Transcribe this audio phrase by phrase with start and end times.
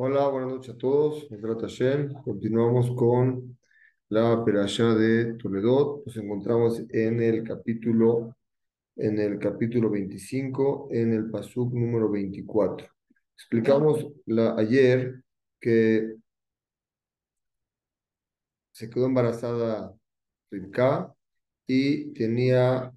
[0.00, 1.26] Hola, buenas noches a todos.
[2.22, 3.58] Continuamos con
[4.10, 6.06] la perashá de Toledot.
[6.06, 8.36] Nos encontramos en el capítulo,
[8.94, 12.86] en el capítulo 25, en el pasuk número 24.
[13.34, 15.20] Explicamos la, ayer
[15.60, 16.14] que
[18.70, 19.92] se quedó embarazada
[20.48, 21.12] Rivka
[21.66, 22.92] y tenía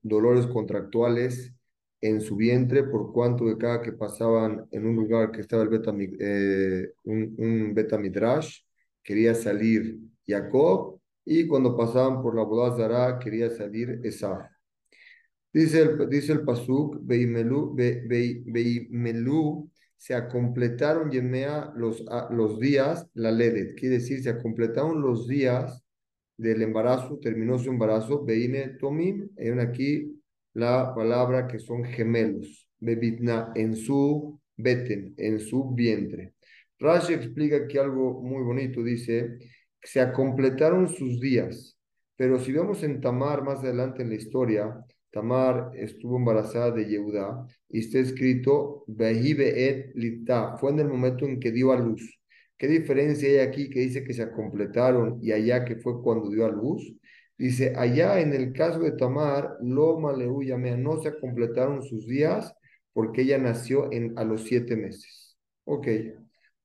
[0.00, 1.55] dolores contractuales
[2.00, 5.68] en su vientre por cuanto de cada que pasaban en un lugar que estaba el
[5.68, 8.60] beta, eh, un, un beta midrash,
[9.02, 14.46] quería salir Jacob y cuando pasaban por la boda Zara quería salir Esaf.
[15.52, 17.74] Dice el, dice el Pasuk, Beimelu,
[19.96, 25.82] se completaron Yemea los, los días, la Ledet, quiere decir, se completaron los días
[26.36, 30.15] del embarazo, terminó su embarazo, Beine Tomim, hay aquí
[30.56, 36.32] la palabra que son gemelos, bebitna, en su beten, en su vientre.
[36.78, 39.36] Rashi explica aquí algo muy bonito, dice,
[39.82, 41.76] se completaron sus días,
[42.16, 47.46] pero si vemos en Tamar más adelante en la historia, Tamar estuvo embarazada de Yehuda
[47.68, 48.86] y está escrito,
[49.94, 52.18] Lita, fue en el momento en que dio a luz.
[52.56, 56.46] ¿Qué diferencia hay aquí que dice que se completaron y allá que fue cuando dio
[56.46, 56.96] a luz?
[57.38, 62.54] Dice, allá en el caso de Tamar, Loma Yamea, no se completaron sus días
[62.92, 65.36] porque ella nació en, a los siete meses.
[65.64, 65.86] Ok.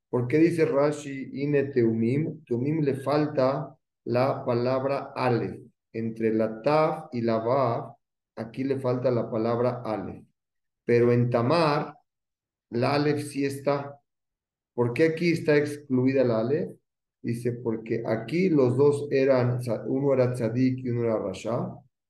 [0.09, 2.43] ¿Por qué dice Rashi Ine Teumim?
[2.45, 5.61] Teumim le falta la palabra Ale.
[5.93, 7.95] Entre la Taf y la Vav,
[8.37, 10.25] aquí le falta la palabra Ale.
[10.85, 11.97] Pero en Tamar,
[12.69, 13.99] la Aleph sí está.
[14.73, 16.80] ¿Por qué aquí está excluida la Aleph?
[17.21, 21.69] Dice, porque aquí los dos eran, uno era tzadik y uno era rasha.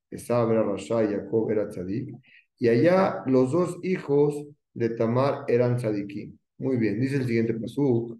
[0.09, 2.15] Esab era rasha y Jacob era tzadik.
[2.57, 4.35] Y allá los dos hijos
[4.73, 6.37] de Tamar eran tzadikim.
[6.59, 8.17] Muy bien, dice el siguiente pasuk.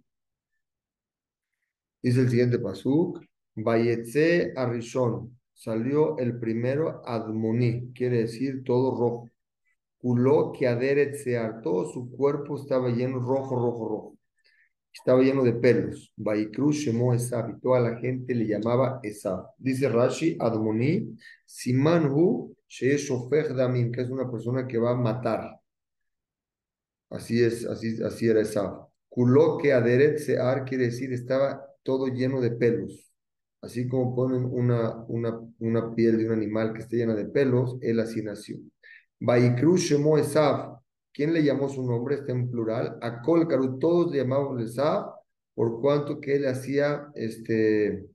[2.02, 3.20] Dice el siguiente pasuk.
[3.54, 5.38] Bayetze Arishon.
[5.54, 9.30] Salió el primero Admoni, quiere decir todo rojo.
[9.98, 14.18] Kuló que sear, todo su cuerpo estaba lleno rojo, rojo, rojo
[14.92, 16.12] estaba lleno de pelos.
[16.16, 16.70] Baikru
[17.14, 19.46] Esab, y toda la gente le llamaba Esab.
[19.58, 21.16] Dice Rashi, Admoni,
[21.46, 25.60] Simanhu Sheeshofer Damim, que es una persona que va a matar.
[27.10, 28.88] Así es, así, así era Esab.
[29.08, 33.12] Kuloke Aderet Sear quiere decir estaba todo lleno de pelos.
[33.60, 37.76] Así como ponen una, una, una piel de un animal que esté llena de pelos,
[37.80, 38.56] él así nació.
[39.20, 40.81] Baikru Shemo Esab,
[41.12, 42.16] ¿Quién le llamó su nombre?
[42.16, 42.98] Está en plural.
[43.02, 45.12] A Colcaru, todos le llamaban Lesab,
[45.54, 48.06] por cuanto que él hacía, este,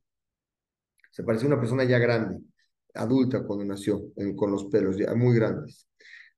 [1.11, 2.41] se parecía a una persona ya grande,
[2.95, 4.01] adulta cuando nació,
[4.35, 5.87] con los pelos ya muy grandes.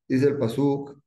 [0.07, 0.99] Dice el Pasuk,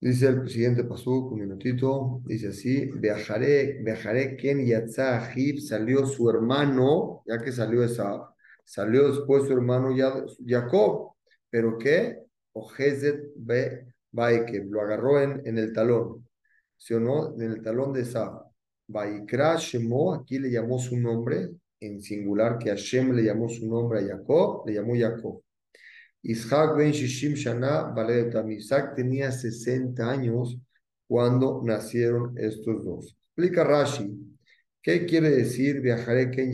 [0.00, 7.22] dice el siguiente Pasuk, un minutito, dice así, viajaré, viajaré, Ken Yatza salió su hermano,
[7.26, 9.94] ya que salió esa, salió después su hermano
[10.46, 11.12] Jacob,
[11.48, 12.29] pero ¿qué?
[12.52, 13.32] O Hezet
[14.12, 16.26] Baike, lo agarró en, en el talón,
[16.76, 17.34] ¿sí o no?
[17.34, 18.44] En el talón de Esa.
[18.88, 24.00] Baikra Shemo, aquí le llamó su nombre, en singular, que Hashem le llamó su nombre
[24.00, 25.42] a Jacob, le llamó Jacob.
[26.22, 27.94] Ishak ben Shishim Shana
[28.50, 30.58] Isaac tenía 60 años
[31.06, 33.16] cuando nacieron estos dos.
[33.28, 34.12] Explica Rashi,
[34.82, 36.52] ¿qué quiere decir viajaré Ken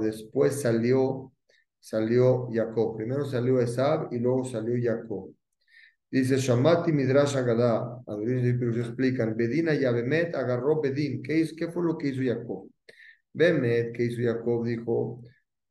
[0.00, 1.33] Después salió
[1.84, 2.96] salió Jacob.
[2.96, 5.34] Primero salió Esab y luego salió Jacob.
[6.10, 11.22] Dice Shamati Midrash Agadá, se explican, Bedina y Abemet agarró Bedín.
[11.22, 12.70] ¿Qué, ¿Qué fue lo que hizo Jacob?
[13.34, 14.64] Bemet, ¿qué hizo Jacob?
[14.64, 15.22] Dijo,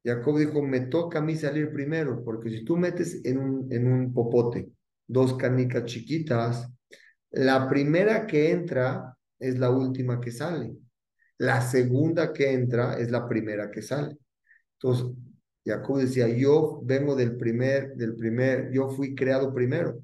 [0.04, 3.92] Jacob dijo, me toca a mí salir primero, porque si tú metes en un, en
[3.92, 4.70] un popote
[5.08, 6.70] dos canicas chiquitas,
[7.32, 10.74] la primera que entra es la última que sale.
[11.40, 14.16] La segunda que entra es la primera que sale.
[14.74, 15.08] Entonces,
[15.66, 20.02] Jacob decía, yo vengo del primer, del primer, yo fui creado primero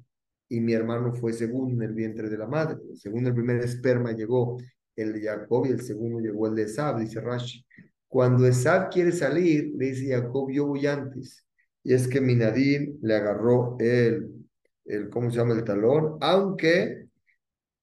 [0.48, 2.78] y mi hermano fue segundo en el vientre de la madre.
[2.94, 4.58] Según el primer esperma llegó
[4.96, 7.64] el de Jacob y el segundo llegó el de Esab, dice Rashi.
[8.08, 11.46] Cuando Esab quiere salir, le dice Jacob, yo voy antes.
[11.84, 14.28] Y es que Minadín le agarró el,
[14.86, 15.54] el, ¿cómo se llama?
[15.54, 17.06] El talón, aunque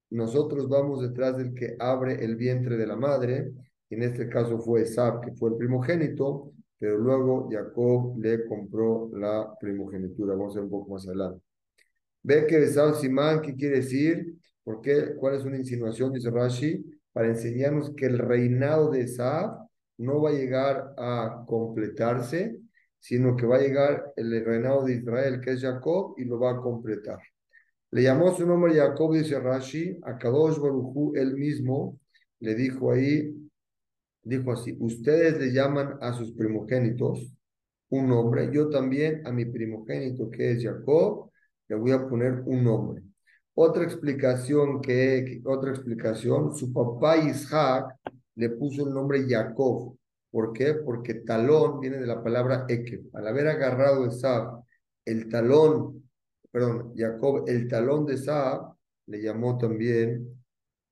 [0.10, 3.52] nosotros vamos detrás del que abre el vientre de la madre,
[3.90, 9.54] en este caso fue Esab, que fue el primogénito, pero luego Jacob le compró la
[9.60, 10.36] primogenitura.
[10.36, 11.42] Vamos a ver un poco más adelante.
[12.24, 14.36] Ve que Besal Simán, ¿qué quiere decir?
[14.64, 15.16] ¿Por qué?
[15.16, 16.12] ¿Cuál es una insinuación?
[16.12, 22.60] Dice Rashi, para enseñarnos que el reinado de Saab no va a llegar a completarse,
[23.00, 26.52] sino que va a llegar el reinado de Israel, que es Jacob, y lo va
[26.52, 27.20] a completar.
[27.92, 31.98] Le llamó su nombre Jacob, dice Rashi, a Kadosh Baruchu, él mismo,
[32.40, 33.47] le dijo ahí,
[34.28, 37.34] dijo así, ustedes le llaman a sus primogénitos
[37.90, 41.32] un nombre, yo también a mi primogénito que es Jacob,
[41.70, 43.04] le voy a poner un nombre.
[43.54, 47.96] Otra explicación que, otra explicación, su papá Isaac
[48.36, 49.98] le puso el nombre Jacob.
[50.30, 50.76] ¿Por qué?
[50.76, 53.04] Porque talón viene de la palabra Eke.
[53.14, 54.64] Al haber agarrado Esab,
[55.06, 56.10] el talón,
[56.52, 58.74] perdón, Jacob, el talón de Esab,
[59.08, 60.38] le llamó también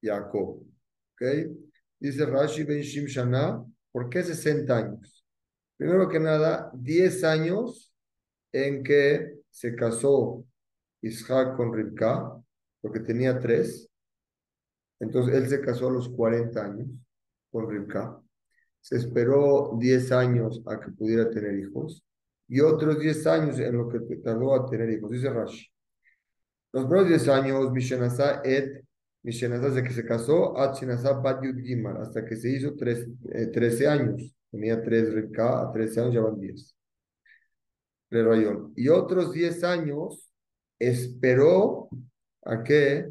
[0.02, 0.64] Jacob.
[1.14, 1.65] ¿Ok?
[2.06, 5.26] Dice Rashi Ben Shimshana, ¿por qué 60 años?
[5.76, 7.92] Primero que nada, 10 años
[8.52, 10.46] en que se casó
[11.02, 12.32] Isaac con Rivka,
[12.80, 13.90] porque tenía tres.
[15.00, 16.88] Entonces él se casó a los 40 años
[17.50, 18.22] con Rivka.
[18.82, 22.06] Se esperó 10 años a que pudiera tener hijos
[22.48, 25.10] y otros 10 años en lo que tardó a tener hijos.
[25.10, 25.66] Dice Rashi.
[26.72, 28.86] Los primeros 10 años, Mishenazá et,
[29.26, 34.36] Desde que se casó, hasta que se hizo 13 eh, años.
[34.52, 36.76] Tenía 3 Rivka, a 13 años ya van 10.
[38.12, 38.72] Rayón.
[38.76, 40.32] Y otros 10 años
[40.78, 41.90] esperó
[42.44, 43.08] a que,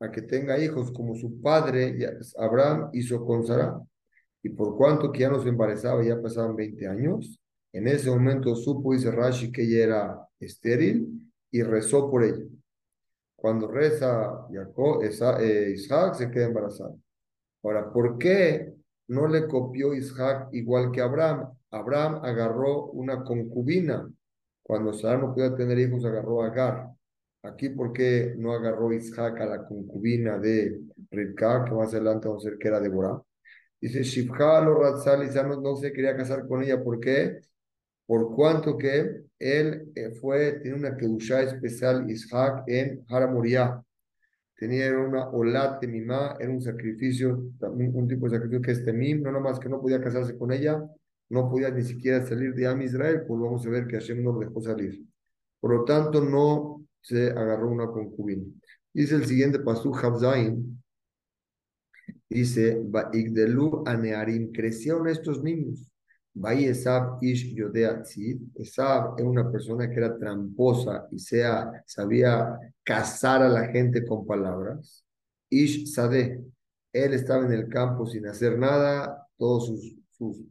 [0.00, 1.96] a que tenga hijos como su padre
[2.36, 3.80] Abraham hizo con Sara.
[4.42, 7.38] Y por cuanto que ya no se embarazaba, ya pasaban 20 años,
[7.72, 12.44] en ese momento supo, dice Rashi, que ella era estéril y rezó por ella.
[13.42, 14.46] Cuando reza
[15.40, 16.94] eh, Isaac se queda embarazada.
[17.64, 18.72] Ahora, ¿por qué
[19.08, 21.52] no le copió Isaac igual que Abraham?
[21.72, 24.08] Abraham agarró una concubina.
[24.62, 26.90] Cuando Sara no podía tener hijos, agarró a Agar.
[27.42, 30.80] Aquí, ¿por qué no agarró Isaac a la concubina de
[31.10, 33.20] Rivka, que más adelante vamos a ver que era Deborah?
[33.80, 36.80] Dice, Shifha lo Ratzal no, no se quería casar con ella.
[36.80, 37.40] ¿Por qué?
[38.06, 43.82] Por cuanto que él eh, fue, tiene una kedusha especial, Isaac, en Haramuriah.
[44.56, 49.32] Tenía una olat mimá, era un sacrificio, un, tipo de sacrificio que es temim, no
[49.32, 50.80] nomás que no podía casarse con ella,
[51.30, 54.32] no podía ni siquiera salir de Am Israel, pues vamos a ver que Hashem no
[54.32, 55.04] lo dejó salir.
[55.58, 58.44] Por lo tanto, no se agarró una concubina.
[58.92, 60.82] Dice el siguiente pasú, Habzain,
[62.28, 62.82] dice,
[63.12, 65.91] Igdelu anearim, crecieron estos niños.
[66.34, 68.02] Esab ish yodea
[68.54, 74.26] Esab era una persona que era tramposa y sea, sabía cazar a la gente con
[74.26, 75.04] palabras.
[75.50, 76.42] Ish Sade,
[76.92, 80.42] él estaba en el campo sin hacer nada, todos sus, sus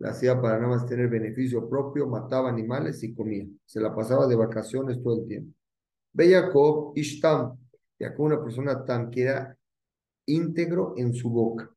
[0.00, 3.46] lo hacía para nada más tener beneficio propio, mataba animales y comía.
[3.66, 5.52] Se la pasaba de vacaciones todo el tiempo.
[6.14, 7.58] Ve Jacob, Ishtam,
[7.98, 9.54] Jacob una persona tan que era
[10.24, 11.70] íntegro en su boca.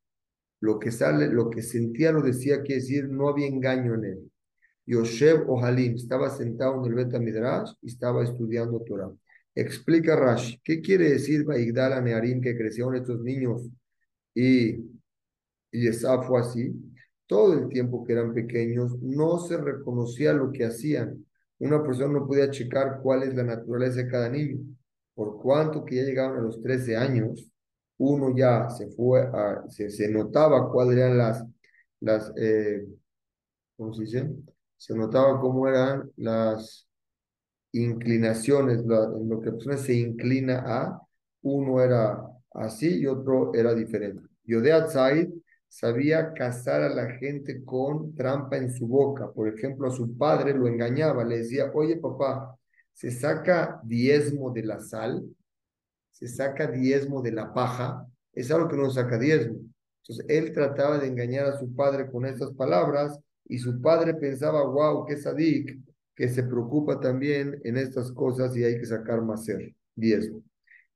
[0.64, 4.32] Lo que sale, lo que sentía lo decía, quiere decir, no había engaño en él.
[4.86, 9.10] Yoshev Ohalim estaba sentado en el Bet Midrash y estaba estudiando Torah.
[9.54, 13.68] Explica Rashi, ¿qué quiere decir Baigdala Nearim que crecieron estos niños
[14.34, 14.76] y,
[15.70, 16.72] y esa fue así?
[17.26, 21.24] Todo el tiempo que eran pequeños no se reconocía lo que hacían
[21.58, 24.58] una persona no podía checar cuál es la naturaleza de cada niño.
[25.14, 27.50] Por cuanto que ya llegaban a los 13 años,
[28.04, 31.44] uno ya se fue a, se, notaba cuáles eran las,
[32.00, 32.86] las eh,
[33.76, 34.30] ¿cómo se dice?
[34.76, 36.86] Se notaba cómo eran las
[37.72, 41.00] inclinaciones, en lo que la persona se inclina a,
[41.42, 44.22] uno era así y otro era diferente.
[44.44, 45.28] Yodea Zaid
[45.68, 49.32] sabía cazar a la gente con trampa en su boca.
[49.32, 52.56] Por ejemplo, a su padre lo engañaba, le decía, oye papá,
[52.92, 55.24] se saca diezmo de la sal,
[56.14, 59.58] se saca diezmo de la paja, es algo que no saca diezmo.
[60.02, 64.64] Entonces él trataba de engañar a su padre con estas palabras y su padre pensaba,
[64.64, 65.78] wow, qué sadik,
[66.14, 70.42] que se preocupa también en estas cosas y hay que sacar más ser, diezmo.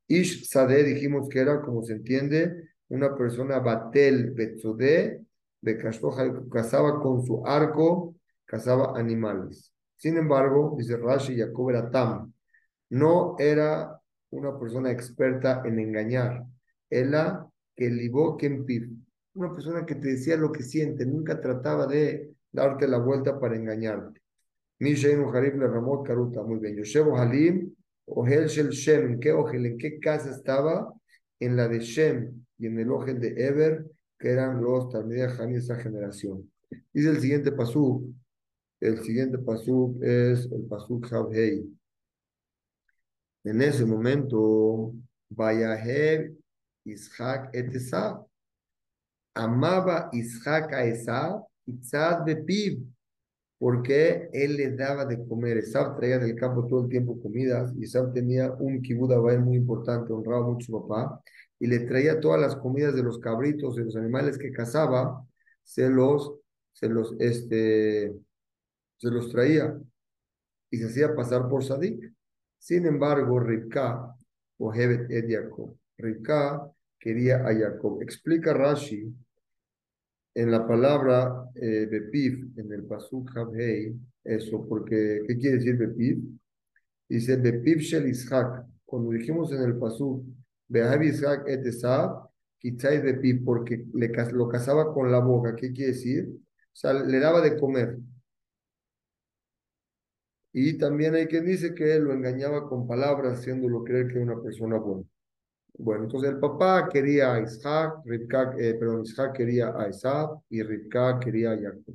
[0.07, 5.23] Ish Sade dijimos que era, como se entiende, una persona batel betzode,
[6.51, 9.73] cazaba con su arco, cazaba animales.
[9.97, 12.33] Sin embargo, dice Rashi, Jacob era tam,
[12.91, 13.98] no era
[14.31, 16.45] una persona experta en engañar,
[16.91, 18.91] era que libó piv,
[19.35, 23.57] una persona que te decía lo que siente, nunca trataba de darte la vuelta para
[23.57, 24.21] engañarte.
[24.81, 26.77] Mishainu Harif le ramó Karuta, muy bien.
[26.77, 27.75] Yoshevo Halim,
[28.07, 30.93] Ohel Shel Shem, ¿en qué Ohel, en qué casa estaba?
[31.41, 33.87] En la de Shem, y en el ojo de Eber,
[34.19, 36.51] que eran los Talmidei de esa generación.
[36.93, 38.05] Dice el siguiente pasuk,
[38.81, 41.78] el siguiente pasuk es el pasuk Javhei.
[43.49, 44.93] En ese momento,
[45.31, 46.35] Vayaher
[46.85, 48.27] Ishak et Esab.
[49.35, 52.85] Amaba Ishak a Esab, Itzad Bepiv.
[53.59, 55.57] porque él le daba de comer.
[55.57, 60.13] Esab traía del campo todo el tiempo comidas y Esab tenía un kibud muy importante,
[60.13, 61.23] honraba mucho a su papá
[61.59, 65.27] y le traía todas las comidas de los cabritos, de los animales que cazaba,
[65.65, 66.35] se los,
[66.73, 68.15] se los, este,
[68.99, 69.75] se los traía
[70.71, 72.18] y se hacía pasar por Sadik.
[72.59, 74.15] Sin embargo, Ribka,
[74.59, 75.77] o Hebet Ed Jacob,
[76.99, 78.03] quería a Jacob.
[78.03, 79.15] Explica Rashi
[80.35, 86.19] en la palabra eh, Bepif, en el Pasuk Habhei, eso, porque, ¿qué quiere decir Bepif?
[87.09, 88.67] Dice Bepif Shel Ishak.
[88.85, 90.25] Cuando dijimos en el Pasuk,
[90.69, 92.29] Behab Ishak et Esab,
[92.63, 96.29] Bepif, porque le, lo casaba con la boca, ¿qué quiere decir?
[96.29, 97.99] O sea, le daba de comer.
[100.61, 104.43] Y también hay quien dice que lo engañaba con palabras, haciéndolo creer que era una
[104.43, 105.05] persona buena.
[105.75, 108.03] Bueno, entonces el papá quería a Isaac,
[108.59, 111.95] eh, perdón, Isaac quería a Isaac y Rivka quería a Jacob.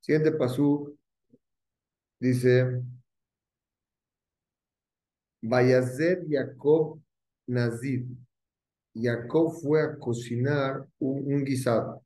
[0.00, 0.96] Siguiente pasú
[2.18, 2.80] dice,
[5.42, 6.98] Vayazet Jacob
[7.46, 8.06] Nazir.
[8.94, 12.02] Jacob fue a cocinar un, guisado.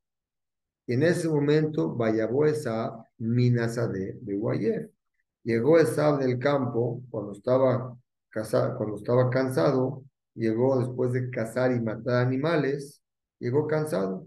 [0.89, 5.00] Y en ese momento, Vayabó esa Minazade de Guayef.
[5.43, 7.97] Llegó Esab del campo cuando estaba,
[8.29, 10.05] casado, cuando estaba cansado
[10.35, 13.03] llegó después de cazar y matar animales,
[13.39, 14.27] llegó cansado.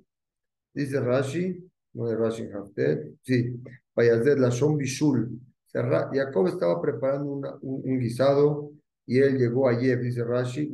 [0.73, 3.61] Dice Rashi, no de Rashi Haftet, sí,
[3.95, 5.39] Vayazet la Bishul.
[5.71, 8.71] Jacob estaba preparando una, un, guisado
[9.05, 10.71] y él llegó ayer, dice Rashi,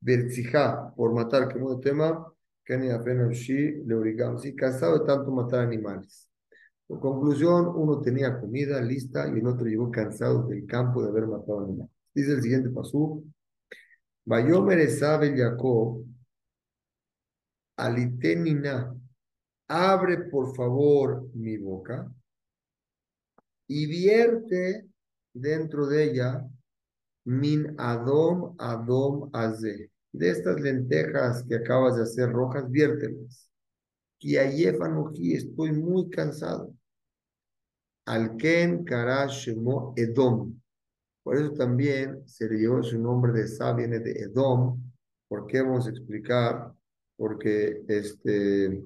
[0.00, 2.32] Berzijá, por matar, que de tema,
[2.64, 2.88] Kenny
[3.32, 6.25] Shi, le origamos, sí, cansado de tanto matar animales.
[6.88, 11.64] Conclusión, uno tenía comida lista y el otro llegó cansado del campo de haber matado
[11.64, 11.92] animales.
[12.14, 13.24] Dice el siguiente pasú,
[14.24, 16.04] Vayomer Esabel Jacob,
[17.76, 18.94] alitenina,
[19.68, 22.08] abre por favor mi boca
[23.66, 24.86] y vierte
[25.32, 26.48] dentro de ella
[27.24, 29.90] min adom adom aze.
[30.12, 33.50] De estas lentejas que acabas de hacer rojas, viértelas.
[34.18, 34.36] Y
[35.34, 36.75] estoy muy cansado.
[38.06, 40.56] Alken karashemo edom.
[41.26, 44.80] Por eso también se le llevó su nombre de Sa, viene de Edom.
[45.26, 46.72] ¿Por qué vamos a explicar?
[47.16, 48.84] Porque, este,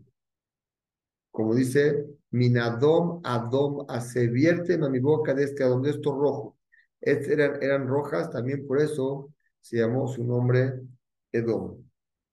[1.31, 6.57] como dice, Minadom, Adom, se vierte a mi boca de este Adom, de esto rojo.
[6.99, 10.81] Este eran, eran rojas, también por eso se llamó su nombre
[11.33, 11.77] Edom.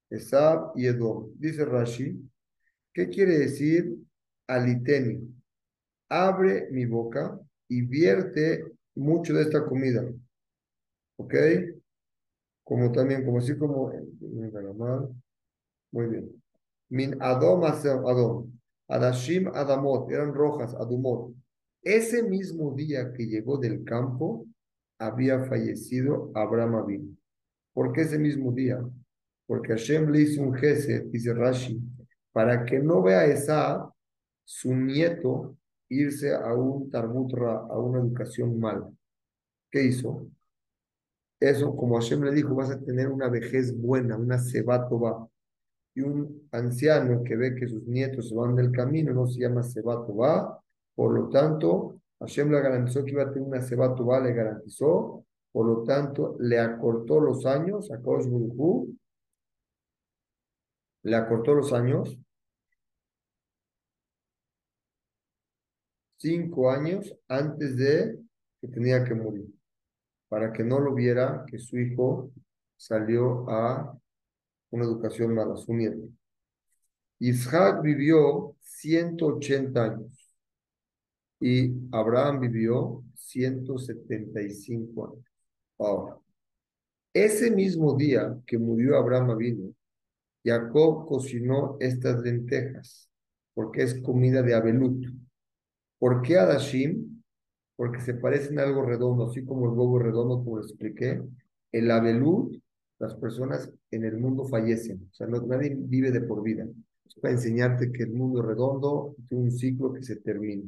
[0.10, 1.32] Esab y Edom.
[1.36, 2.18] Dice Rashi,
[2.94, 3.94] ¿qué quiere decir
[4.48, 5.37] aliteni?
[6.10, 8.64] Abre mi boca y vierte
[8.96, 10.04] mucho de esta comida.
[11.18, 11.34] ¿Ok?
[12.64, 13.92] Como también, como así como...
[15.92, 16.44] Muy bien.
[16.90, 18.52] Min Adom Adom.
[18.88, 20.10] Adashim Adamot.
[20.12, 21.34] Eran rojas, Adumot.
[21.82, 24.46] Ese mismo día que llegó del campo,
[25.00, 27.20] había fallecido Abraham Abin.
[27.74, 28.80] ¿Por qué ese mismo día?
[29.46, 31.80] Porque Hashem le hizo un jefe, dice Rashi,
[32.32, 33.90] para que no vea esa,
[34.44, 35.57] su nieto,
[35.90, 38.90] irse a un tarbutra, a una educación mala.
[39.72, 40.28] ¿Qué hizo?
[41.40, 45.28] Eso, como Hashem le dijo, vas a tener una vejez buena, una va
[45.94, 49.62] Y un anciano que ve que sus nietos se van del camino no se llama
[49.62, 50.64] va
[50.96, 55.24] Por lo tanto, Hashem le garantizó que iba a tener una va le garantizó.
[55.52, 58.28] Por lo tanto, le acortó los años a Kosh
[61.04, 62.18] Le acortó los años
[66.18, 68.20] cinco años antes de
[68.60, 69.48] que tenía que morir,
[70.28, 72.32] para que no lo viera que su hijo
[72.76, 73.98] salió a
[74.72, 76.10] una educación mala, su nieto.
[77.20, 80.36] Isaac vivió 180 años
[81.40, 85.26] y Abraham vivió 175 años.
[85.80, 86.18] Ahora,
[87.14, 89.74] ese mismo día que murió Abraham vino,
[90.44, 93.10] Jacob cocinó estas lentejas,
[93.54, 95.06] porque es comida de abelut.
[96.00, 97.22] ¿Por qué Adashim?
[97.76, 101.22] Porque se parecen a algo redondo, así como el huevo redondo, como expliqué.
[101.72, 102.58] El abelud,
[103.00, 106.68] las personas en el mundo fallecen, o sea, nadie vive de por vida.
[107.06, 110.64] Es para enseñarte que el mundo es redondo, tiene un ciclo que se termina.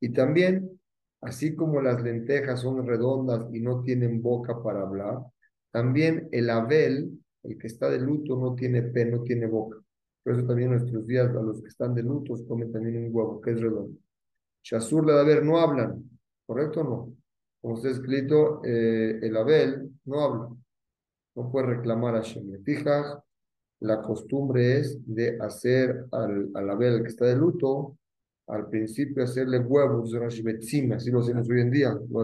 [0.00, 0.80] Y también,
[1.20, 5.22] así como las lentejas son redondas y no tienen boca para hablar,
[5.70, 9.78] también el abel, el que está de luto, no tiene pe, no tiene boca.
[10.22, 13.40] Por eso también nuestros días, a los que están de luto, comen también un huevo
[13.40, 13.98] que es redondo.
[14.62, 16.02] Shasur le Abel no hablan,
[16.46, 17.14] ¿correcto o no?
[17.60, 20.48] Como está escrito, eh, el Abel no habla,
[21.34, 22.62] no puede reclamar a Shem.
[23.80, 27.96] La costumbre es de hacer al, al Abel que está de luto,
[28.48, 31.98] al principio hacerle huevos, así lo hacemos hoy en día.
[32.10, 32.20] Lo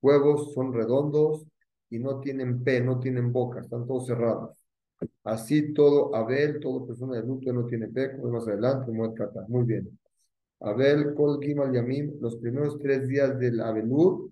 [0.00, 1.44] huevos son redondos
[1.90, 4.56] y no tienen P, no tienen boca, están todos cerrados.
[5.24, 8.92] Así todo Abel, toda persona de luto no tiene P, como más adelante,
[9.48, 9.98] muy bien.
[10.60, 14.30] Abel, Kol Gimal Yamim, los primeros tres días del Abelur,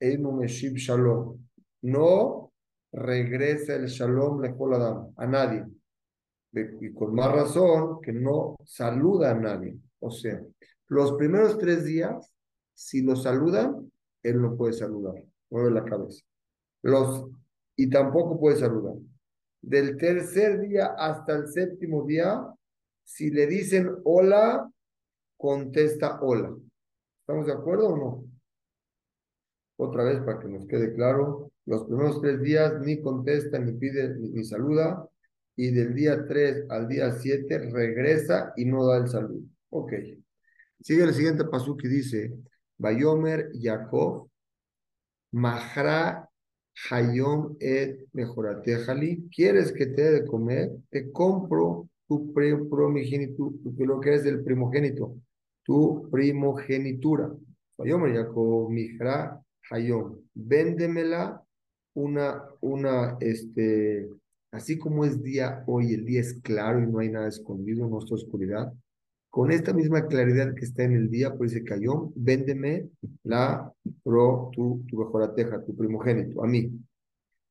[0.00, 1.38] Meshib Shalom.
[1.82, 2.52] No
[2.92, 5.64] regresa el Shalom Lechol Adam, a nadie.
[6.52, 9.76] Y con más razón que no saluda a nadie.
[9.98, 10.40] O sea,
[10.88, 12.30] los primeros tres días,
[12.74, 13.90] si lo saludan,
[14.22, 15.14] él no puede saludar,
[15.50, 16.24] mueve la cabeza.
[16.82, 17.26] Los,
[17.76, 18.94] y tampoco puede saludar.
[19.60, 22.46] Del tercer día hasta el séptimo día,
[23.02, 24.70] si le dicen hola,
[25.36, 26.54] contesta hola.
[27.20, 28.24] ¿Estamos de acuerdo o no?
[29.76, 34.14] Otra vez para que nos quede claro, los primeros tres días ni contesta, ni pide,
[34.16, 35.08] ni, saluda,
[35.56, 39.42] y del día 3 al día 7 regresa y no da el saludo.
[39.70, 39.92] Ok.
[40.80, 42.34] Sigue el siguiente paso que dice,
[42.76, 44.28] Bayomer Yaakov,
[45.32, 46.28] Mahra
[46.90, 50.70] Hayom et Mejoratejali, ¿quieres que te dé de comer?
[50.90, 55.16] Te compro tu primogénito, lo que es el primogénito,
[55.62, 57.30] tu primogenitura.
[60.34, 61.42] Véndemela
[61.94, 64.08] una, una, este,
[64.52, 67.98] así como es día hoy, el día es claro y no hay nada escondido, no
[67.98, 68.72] está oscuridad.
[69.30, 72.88] Con esta misma claridad que está en el día, pues dice Cayón, véndeme
[73.24, 73.72] la
[74.04, 76.70] pro, tu, tu mejorateja, tu primogénito, a mí.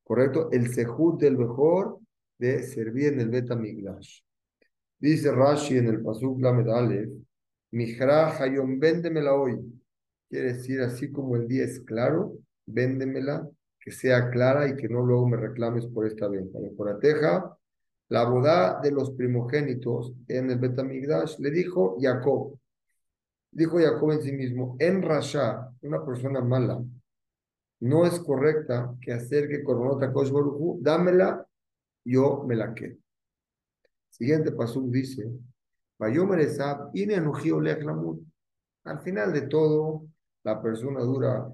[0.02, 0.50] ¿Correcto?
[0.50, 1.98] El sejud del mejor
[2.38, 4.23] de servir en el Betamigdash.
[5.04, 7.12] Dice Rashi en el Pasuk Lamed Aleph,
[7.72, 9.60] Mijra Hayom, véndemela hoy.
[10.30, 13.46] Quiere decir, así como el día es claro, véndemela,
[13.78, 16.58] que sea clara y que no luego me reclames por esta venta.
[16.58, 17.54] Mejorateja,
[18.08, 22.58] la boda de los primogénitos en el Betamigdash, le dijo Jacob,
[23.50, 26.82] dijo Jacob en sí mismo, en Rasha, una persona mala,
[27.80, 30.32] no es correcta que acerque coronota Kosh
[30.80, 31.46] dámela,
[32.06, 33.03] yo me la quedo.
[34.16, 35.28] Siguiente paso dice,
[38.84, 40.06] al final de todo,
[40.44, 41.52] la persona dura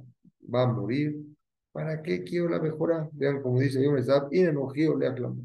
[0.54, 1.24] va a morir.
[1.72, 3.08] ¿Para qué quiero la mejora?
[3.12, 3.80] Vean como dice
[5.06, 5.42] aclamó.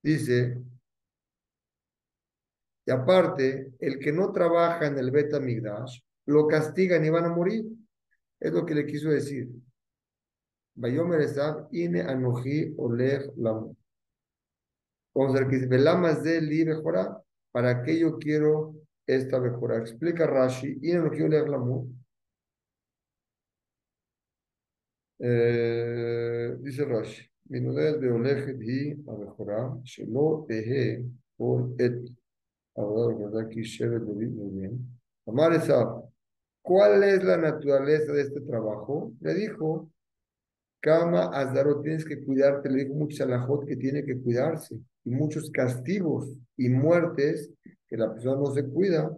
[0.00, 0.62] Dice,
[2.86, 7.34] y aparte, el que no trabaja en el Beta Migdash, lo castigan y van a
[7.34, 7.64] morir.
[8.38, 9.50] Es lo que le quiso decir.
[10.76, 13.74] Bayomer Esab, ine anoji oleg lamu.
[15.09, 15.09] Vamos a ver que dice, velamas de li mejora,
[17.51, 18.75] para que yo quiero
[19.07, 19.77] esta mejora.
[19.77, 21.87] Explica Rashi, ine anoji oleg lamu.
[25.19, 31.01] Eh, dice Rashi, מנודד והולכת היא הבכורה, שלא תהא
[31.37, 32.09] כל עת
[32.75, 34.69] עבודה וגדה כי שבט דוד muy
[35.27, 35.51] Amar
[36.61, 39.11] ¿cuál es la naturaleza de este trabajo?
[39.21, 39.89] Le dijo,
[40.81, 45.50] Kama Azdaro, tienes que cuidarte, le dijo muchos alajot que tiene que cuidarse, y muchos
[45.50, 47.52] castigos y muertes
[47.88, 49.16] que la persona no se cuida,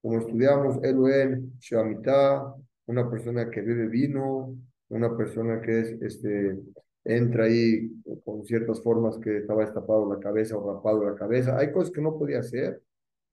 [0.00, 2.54] como estudiamos Eloen, Sheamitá,
[2.86, 4.56] una persona que bebe vino,
[4.88, 6.58] una persona que es este
[7.04, 7.90] entra ahí
[8.24, 11.58] con ciertas formas que estaba destapado la cabeza o rapado la cabeza.
[11.58, 12.82] Hay cosas que no podía hacer.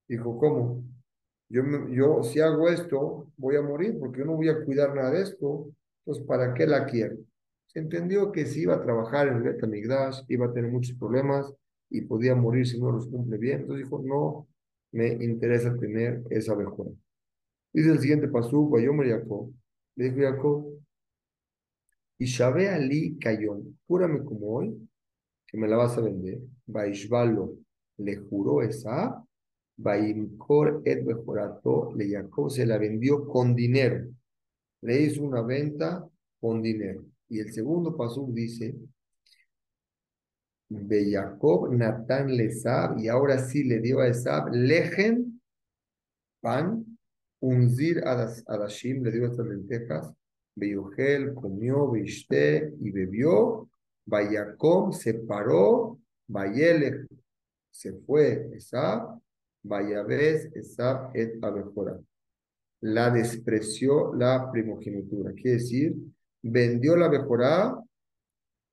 [0.08, 0.84] Dijo, ¿cómo?
[1.50, 5.12] Yo, yo si hago esto, voy a morir porque yo no voy a cuidar nada
[5.12, 5.70] de esto.
[6.00, 7.18] Entonces, ¿para qué la quiero?
[7.68, 11.54] Se entendió que si iba a trabajar en el Betamigdash, iba a tener muchos problemas
[11.90, 13.62] y podía morir si no los cumple bien.
[13.62, 14.48] Entonces dijo, no
[14.92, 16.92] me interesa tener esa mejora.
[17.74, 19.52] Dice el siguiente paso, yo me Jacob.
[19.96, 20.80] Le dijo Jacob,
[22.18, 24.90] y Shabe Ali Cayón, júrame como hoy,
[25.48, 26.40] que me la vas a vender.
[26.66, 27.58] Baishvalo
[27.98, 29.24] le juró esa,
[29.78, 34.06] Baimkor et Bejorato le Jacob se la vendió con dinero.
[34.82, 36.06] Le hizo una venta
[36.42, 37.06] con dinero.
[37.30, 38.76] Y el segundo paso dice,
[40.70, 41.20] de
[41.72, 42.52] Natán le
[42.98, 45.42] y ahora sí le dio a Esab lejen,
[46.42, 46.86] pan,
[47.40, 50.14] unzir adashim, le dio estas lentejas,
[50.60, 53.70] Beyugel comió, viste y bebió.
[54.06, 56.00] Vayacom se paró.
[56.28, 57.08] Vayele
[57.72, 58.50] se fue.
[58.54, 59.20] Esab.
[59.64, 62.00] Vayabes, Esab et Abejora.
[62.82, 65.34] La despreció la primogenitura.
[65.34, 65.96] Quiere decir,
[66.42, 67.78] vendió la Bejorá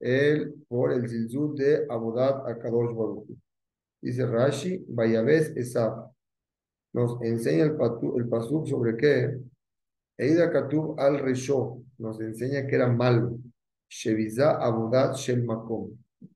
[0.01, 3.29] él por el zilzul de Abodat Akadosh Baruch.
[4.01, 6.11] Dice Rashi, Vayabes Esab.
[6.93, 7.77] Nos enseña el,
[8.17, 9.39] el pasuk sobre qué
[10.19, 13.39] Eida Katub al Resho nos enseña que era malo.
[13.89, 15.91] Sheviza Abudat Shel Makom.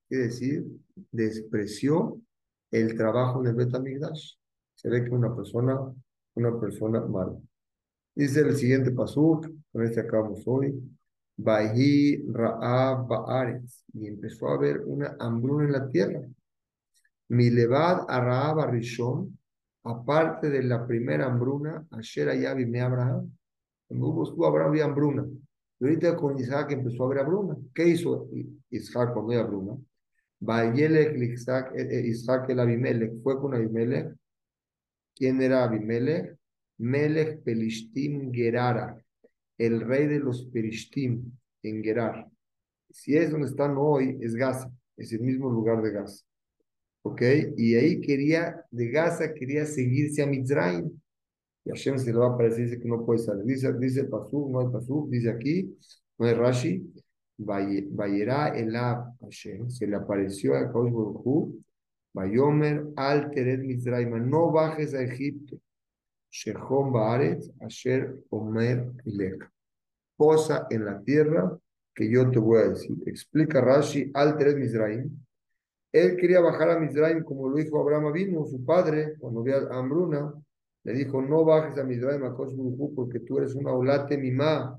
[0.08, 0.66] Quiere decir,
[1.10, 2.20] despreció
[2.70, 4.34] el trabajo del Betamigdash.
[4.74, 5.92] Se ve que una persona
[6.34, 7.36] una persona mala.
[8.14, 10.74] Dice el siguiente pasuk, con este acabamos hoy.
[12.33, 13.62] Ra'ab.
[13.92, 16.20] Y empezó a haber una hambruna en la tierra.
[17.29, 19.38] Milevad a Raab Rishon,
[19.85, 23.31] aparte de la primera hambruna, Asher Ayabi me Abraham.
[23.87, 25.26] Cuando hubo Abraham había hambruna.
[25.79, 27.57] Y ahorita con Isaac empezó a haber hambruna.
[27.74, 28.29] ¿Qué hizo
[28.70, 29.79] Isaac cuando había hambruna?
[31.22, 34.14] Isaac, eh, eh, Isaac el Abimelech fue con Abimelech.
[35.14, 36.37] ¿Quién era Abimelech?
[36.79, 38.96] Melech Pelishtim Gerara,
[39.60, 41.30] el rey de los Pelishtim
[41.62, 42.26] en Gerar.
[42.88, 46.24] Si es donde están hoy, es Gaza, es el mismo lugar de Gaza.
[47.02, 47.22] ¿Ok?
[47.56, 50.90] Y ahí quería, de Gaza, quería seguirse a Mizraim.
[51.64, 53.44] Y Hashem se le va a aparecer, dice que no puede salir.
[53.44, 55.76] Dice, dice Pasuk, no hay Pasuk, dice aquí,
[56.18, 56.92] no hay Rashi.
[57.36, 61.62] Vayera el Hashem, se le apareció a Kaush Baruchu,
[62.12, 65.56] Vayomer alteret Mizraim, no bajes a Egipto.
[66.30, 69.50] Shehom Baaret, Asher Omer Ilek.
[70.16, 71.58] Posa en la tierra
[71.94, 72.96] que yo te voy a decir.
[73.06, 75.10] Explica Rashi, Alter Mizraim.
[75.92, 79.78] Él quería bajar a Mizraim como lo dijo Abraham vino, su padre, cuando vio a
[79.78, 80.32] Hambruna.
[80.84, 84.78] Le dijo, no bajes a Mizraim, a porque tú eres una olate mimá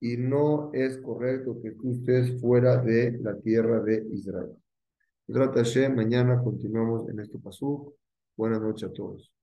[0.00, 4.56] y no es correcto que tú estés fuera de la tierra de Israel.
[5.94, 7.94] Mañana continuamos en este pasú.
[8.36, 9.35] Buenas noches a todos.